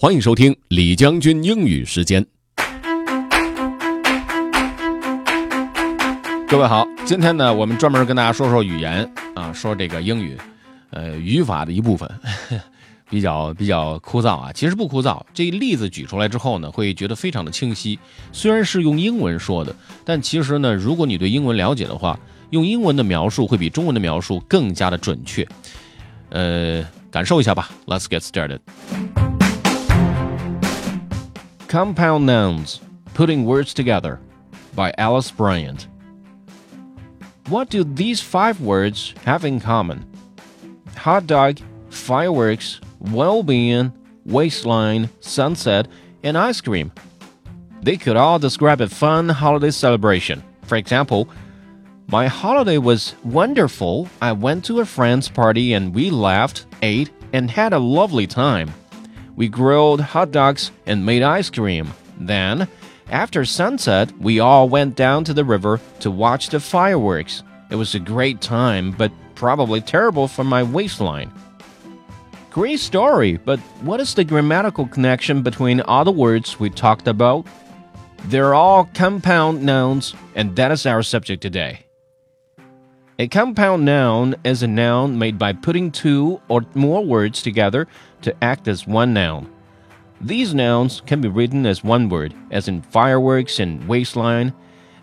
[0.00, 2.24] 欢迎收听李将军英语时间。
[6.46, 10.38] 各位好，今天呢，我们专门跟大家说说语言啊，说这个英语，
[10.90, 12.08] 呃，语法的一部分，
[13.10, 14.52] 比较比较枯燥啊。
[14.52, 17.98] 其实不枯燥，这一例子举出来之后呢，会觉得非常的清晰。
[18.30, 19.74] 虽然是用英文说的，
[20.04, 22.16] 但其实呢，如果你对英文了解的话，
[22.50, 25.44] 用英文的描述会比中文的描述更加的准确。
[26.28, 27.68] 呃，感受一下吧。
[27.86, 28.60] Let's get started.
[31.68, 32.80] Compound Nouns
[33.12, 34.18] Putting Words Together
[34.74, 35.86] by Alice Bryant.
[37.50, 40.10] What do these five words have in common?
[40.96, 41.58] Hot dog,
[41.90, 43.92] fireworks, well being,
[44.24, 45.88] waistline, sunset,
[46.22, 46.90] and ice cream.
[47.82, 50.42] They could all describe a fun holiday celebration.
[50.62, 51.28] For example,
[52.06, 54.08] my holiday was wonderful.
[54.22, 58.72] I went to a friend's party and we laughed, ate, and had a lovely time.
[59.38, 61.94] We grilled hot dogs and made ice cream.
[62.18, 62.66] Then,
[63.08, 67.44] after sunset, we all went down to the river to watch the fireworks.
[67.70, 71.32] It was a great time, but probably terrible for my waistline.
[72.50, 77.46] Great story, but what is the grammatical connection between all the words we talked about?
[78.24, 81.87] They're all compound nouns, and that is our subject today.
[83.20, 87.88] A compound noun is a noun made by putting two or more words together
[88.22, 89.52] to act as one noun.
[90.20, 94.52] These nouns can be written as one word, as in fireworks and waistline,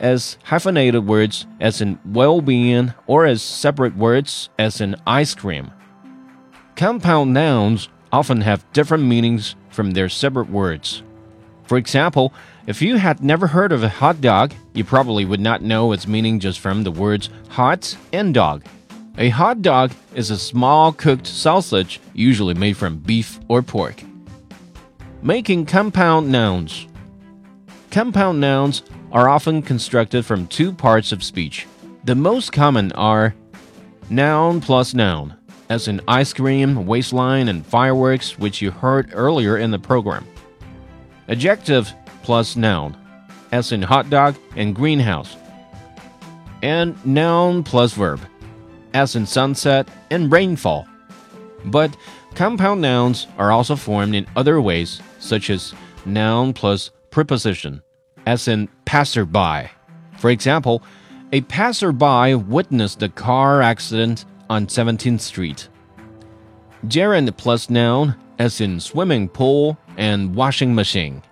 [0.00, 5.70] as hyphenated words, as in well being, or as separate words, as in ice cream.
[6.74, 11.04] Compound nouns often have different meanings from their separate words.
[11.70, 12.34] For example,
[12.66, 16.08] if you had never heard of a hot dog, you probably would not know its
[16.08, 18.64] meaning just from the words hot and dog.
[19.18, 24.02] A hot dog is a small cooked sausage, usually made from beef or pork.
[25.22, 26.88] Making compound nouns.
[27.92, 28.82] Compound nouns
[29.12, 31.68] are often constructed from two parts of speech.
[32.02, 33.32] The most common are
[34.10, 35.36] noun plus noun,
[35.68, 40.26] as in ice cream, waistline, and fireworks, which you heard earlier in the program.
[41.30, 41.92] Adjective
[42.24, 42.96] plus noun,
[43.52, 45.36] as in hot dog and greenhouse.
[46.60, 48.20] And noun plus verb,
[48.94, 50.88] as in sunset and rainfall.
[51.66, 51.96] But
[52.34, 55.72] compound nouns are also formed in other ways, such as
[56.04, 57.80] noun plus preposition,
[58.26, 59.70] as in passerby.
[60.18, 60.82] For example,
[61.32, 65.68] a passerby witnessed a car accident on 17th Street.
[66.88, 71.22] Gerund plus noun, as in swimming pool and washing machine.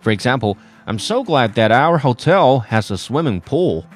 [0.00, 3.86] For example, I'm so glad that our hotel has a swimming pool.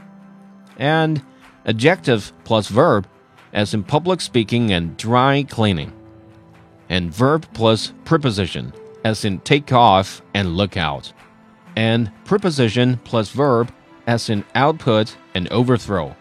[0.79, 1.23] And
[1.67, 3.07] adjective plus verb,
[3.53, 5.93] as in public speaking and dry cleaning.
[6.89, 8.73] And verb plus preposition,
[9.05, 11.13] as in take off and look out.
[11.77, 13.73] And preposition plus verb,
[14.07, 16.15] as in output and overthrow.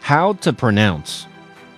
[0.00, 1.26] How to pronounce.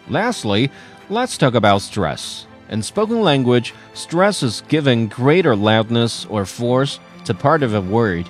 [0.09, 0.71] Lastly,
[1.09, 2.47] let's talk about stress.
[2.73, 8.27] In spoken language, stress is giving greater loudness or force to part of a word.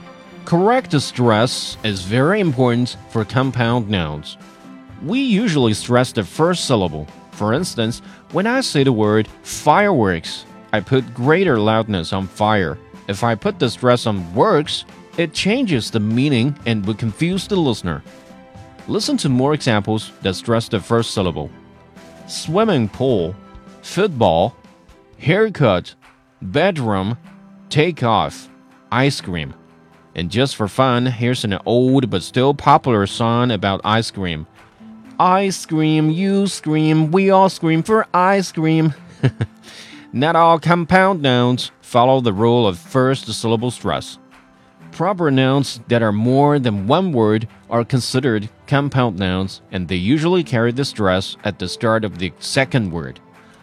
[0.47, 4.37] Correct stress is very important for compound nouns.
[5.05, 7.07] We usually stress the first syllable.
[7.31, 8.03] For instance,
[8.33, 12.77] when I say the word fireworks, I put greater loudness on fire.
[13.07, 14.85] If I put the stress on works,
[15.19, 18.03] it changes the meaning and would confuse the listener.
[18.89, 21.49] Listen to more examples that stress the first syllable.
[22.27, 23.37] Swimming pool,
[23.83, 24.57] football,
[25.19, 25.95] haircut,
[26.41, 27.19] bedroom,
[27.69, 28.49] take off,
[28.91, 29.55] ice cream.
[30.15, 34.47] And just for fun, here's an old but still popular song about ice cream.
[35.19, 38.95] Ice cream, you scream, we all scream for ice cream.
[40.13, 44.19] Not all compound nouns follow the rule of first syllable stress.
[44.91, 50.45] Proper nouns that are more than one word are considered compound nouns, and they usually
[50.45, 53.21] carry the stress at the start of the second word.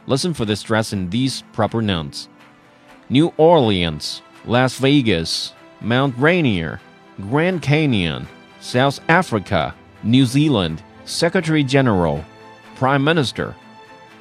[0.10, 2.30] Listen for the stress in these proper nouns
[3.10, 6.82] New Orleans, Las Vegas, Mount Rainier,
[7.22, 8.28] Grand Canyon,
[8.60, 12.26] South Africa, New Zealand, Secretary General,
[12.76, 13.56] Prime Minister.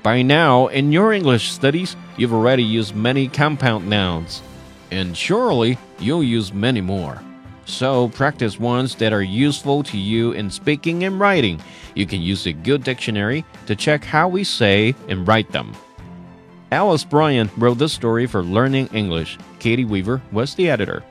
[0.02, 4.42] By now, in your English studies, you've already used many compound nouns,
[4.90, 7.18] and surely you'll use many more.
[7.68, 11.60] So practice ones that are useful to you in speaking and writing.
[11.94, 15.66] You can use a good dictionary to check how we say and write them.
[16.70, 19.36] Alice Bryant wrote this story for Learning English.
[19.60, 21.02] Katie Weaver was the editor.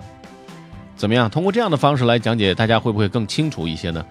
[0.98, 1.30] 怎么样？
[1.30, 4.04] 通过这样的方式来讲解，大家会不会更清楚一些呢？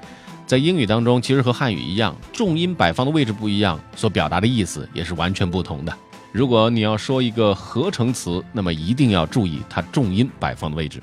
[0.47, 5.93] 在英语当中，其实和汉语一样，重音摆放的位置不一样，所表达的意思也是完全不同的。
[6.31, 11.03] 如果你要说一个合成词，那么一定要注意它重音摆放的位置。